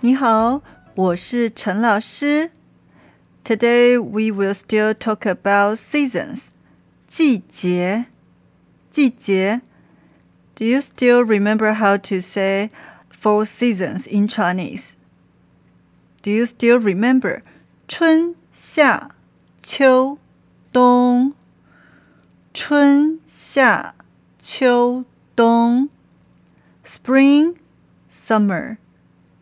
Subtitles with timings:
[0.00, 0.62] 你好，
[0.94, 2.50] 我是陈老师。
[3.44, 6.48] Today we will still talk about seasons.
[7.08, 8.06] 季节，
[8.90, 9.60] 季节。
[10.54, 12.70] Do you still remember how to say
[13.10, 14.94] four seasons in Chinese?
[16.22, 17.42] Do you still remember
[17.88, 19.10] 春夏
[19.62, 20.18] 秋
[20.72, 21.34] 冬？
[22.52, 23.94] 春夏
[24.38, 25.04] 秋
[25.34, 25.88] 冬，
[26.84, 27.56] Spring,
[28.08, 28.76] Summer,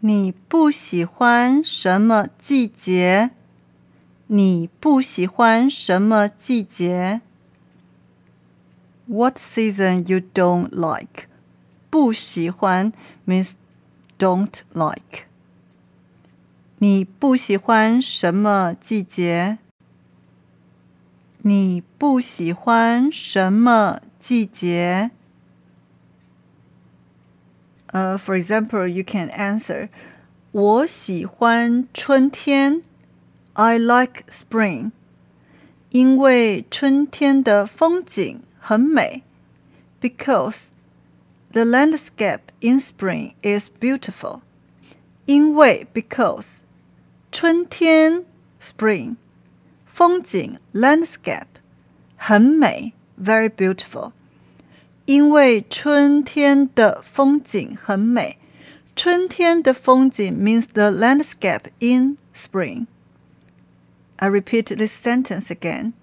[0.00, 3.32] 你不喜欢什么季节？
[4.28, 7.20] 你不喜欢什么季节
[9.06, 11.24] ？What season you don't like？
[11.90, 12.92] 不喜欢
[13.26, 13.54] means
[14.16, 15.24] don't like。
[16.78, 19.58] 你不喜欢什么季节？
[21.38, 25.10] 你不喜欢什么季节？
[27.87, 29.89] 呃、uh,，For example, you can answer.
[30.51, 32.83] 我喜欢春天。
[33.53, 34.91] I like spring.
[35.89, 39.23] 因为春天的风景很美。
[40.01, 40.69] Because
[41.51, 44.41] the landscape in spring is beautiful.
[45.25, 46.59] 因为 because
[47.31, 48.25] 春天
[48.59, 49.15] spring
[49.85, 51.45] 风景 landscape
[52.17, 54.11] 很美 very beautiful。
[55.07, 58.37] 因为春天的风景很美。
[58.95, 62.85] 春天的风景 means the landscape in spring.
[64.17, 65.93] I repeat this sentence again.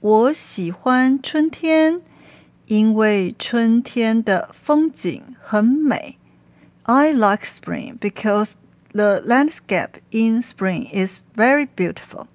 [0.00, 2.00] 我喜欢春天，
[2.66, 6.16] 因为春天的风景很美。
[6.84, 8.52] I like spring because
[8.92, 12.28] the landscape in spring is very beautiful.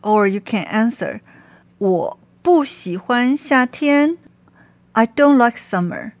[0.00, 1.20] Or you can answer,
[1.78, 4.16] 我不喜欢夏天。
[4.92, 6.12] I don't like summer.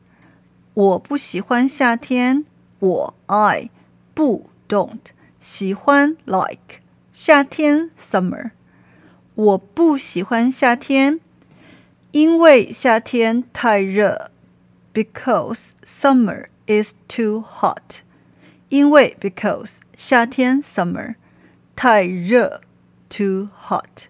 [0.74, 2.44] 我不喜欢夏天。
[2.78, 3.70] 我 I
[4.14, 5.00] 不 don't
[5.40, 6.80] 喜欢 like
[7.10, 8.52] 夏天 summer。
[9.34, 11.20] 我不喜欢夏天，
[12.12, 14.30] 因为夏天太热。
[14.94, 18.02] Because summer is too hot.
[18.68, 21.14] 因为 because 夏天 summer
[21.74, 22.60] 太热
[23.08, 24.08] too hot.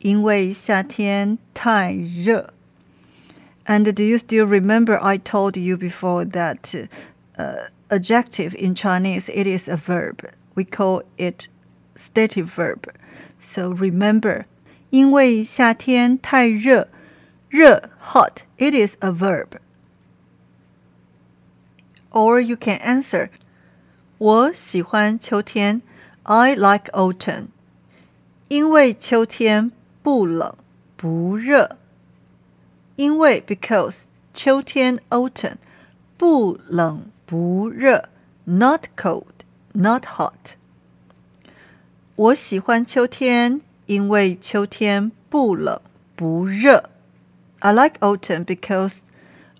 [0.00, 2.52] 因为夏天太热。
[3.68, 6.74] and do you still remember I told you before that
[7.36, 10.28] uh, adjective in Chinese it is a verb.
[10.54, 11.48] We call it
[11.94, 12.92] stative verb.
[13.38, 14.44] So remember,
[14.90, 16.88] 因为夏天太热，
[17.48, 19.58] 热 hot it is a verb.
[22.10, 23.30] Or you can answer,
[24.18, 25.82] 我喜欢秋天
[26.22, 27.48] I like autumn.
[28.48, 29.72] 因为秋天
[30.02, 30.54] 不冷
[30.96, 31.76] 不热。
[32.98, 35.56] 因为 because 秋天 autumn
[36.16, 38.08] 不冷不热，
[38.44, 39.24] not cold
[39.72, 40.54] not hot。
[42.16, 45.80] 我喜欢秋天，因为秋天不冷
[46.14, 46.90] 不热。
[47.60, 48.98] I like autumn because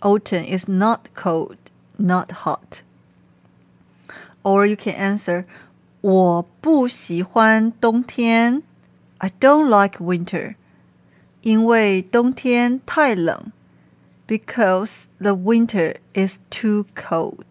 [0.00, 1.56] autumn is not cold
[1.96, 2.82] not hot.
[4.42, 5.46] Or you can answer
[6.02, 8.62] 我不喜欢冬天。
[9.18, 10.56] I don't like winter.
[11.42, 13.52] 因为冬天太冷，
[14.26, 17.44] because the winter is too cold。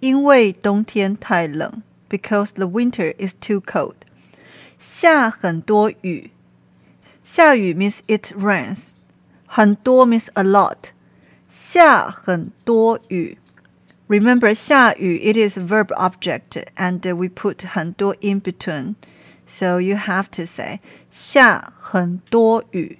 [0.00, 3.94] 因为冬天太冷，because the winter is too cold。
[4.78, 6.30] 下很多雨，
[7.22, 8.92] 下雨 means it rains，
[9.46, 10.90] 很多 means a lot。
[11.48, 13.38] 下很多雨，
[14.08, 18.96] remember 下雨 it is verb object and we put 很多 in between。
[19.48, 20.80] so you have to say
[21.10, 22.98] 下很多雨，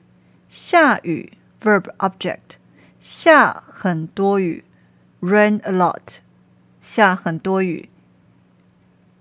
[0.48, 2.56] 下雨 verb object
[3.00, 4.64] 下很多雨
[5.20, 6.18] rain a lot
[6.80, 7.88] 下很多雨，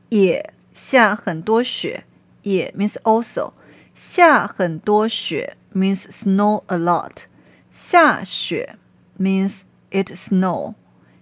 [0.10, 2.04] 也下很多雪，
[2.42, 3.54] 也 means also
[3.96, 7.24] 下很多雪 means snow a lot
[7.72, 8.78] 下雪
[9.20, 10.75] means it snow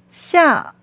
[0.10, 0.74] 下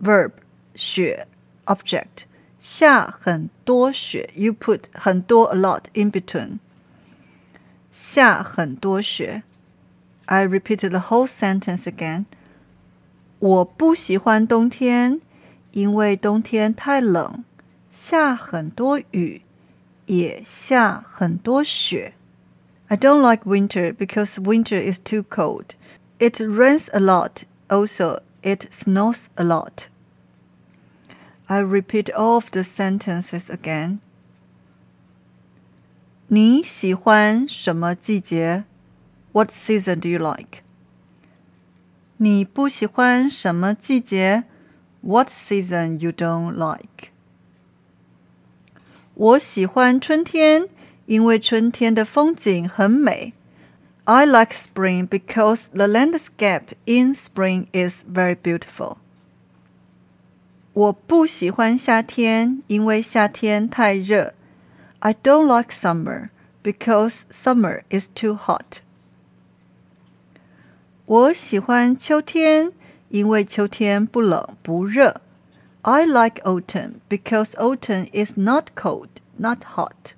[0.00, 0.32] verb
[0.74, 1.26] 雪
[1.66, 2.24] object
[2.64, 6.58] 下很多雪，you put 很多 a lot in between。
[7.90, 9.42] 下很多雪，
[10.26, 12.26] I repeated the whole sentence again。
[13.38, 15.20] 我不喜欢冬天，
[15.72, 17.44] 因为冬天太冷，
[17.90, 19.42] 下很多雨，
[20.06, 22.14] 也下很多雪。
[22.88, 25.74] I don't like winter because winter is too cold.
[26.18, 27.44] It rains a lot.
[27.68, 29.86] Also, it snows a lot.
[31.46, 33.98] I repeat all of the sentences again.
[36.28, 38.64] 你喜欢什么季节？
[39.32, 40.62] What season do you like?
[42.18, 44.44] 你不喜欢什么季节？
[45.00, 47.10] What season you don't like?
[49.14, 50.68] 我喜欢春天，
[51.06, 53.32] 因为春天的风景很美。
[54.04, 58.98] I like spring because the landscape in spring is very beautiful.
[60.74, 64.34] 我不喜欢夏天，因为夏天太热。
[65.00, 66.28] I don't like summer
[66.62, 68.80] because summer is too hot.
[71.06, 72.72] 我喜欢秋天，
[73.08, 75.20] 因为秋天不冷不热。
[75.82, 80.14] I like autumn because autumn is not cold, not hot.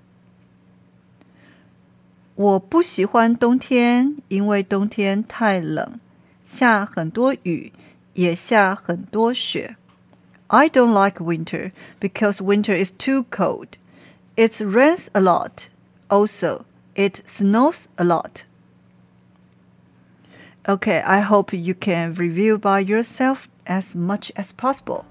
[2.34, 6.00] 我不喜欢冬天，因为冬天太冷，
[6.44, 7.72] 下很多雨，
[8.14, 9.75] 也下很多雪。
[10.49, 13.77] I don't like winter because winter is too cold.
[14.35, 15.69] It rains a lot.
[16.09, 16.65] Also,
[16.95, 18.45] it snows a lot.
[20.67, 25.05] Okay, I hope you can review by yourself as much as possible.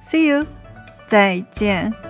[0.00, 0.46] See you.
[1.08, 2.07] 再见。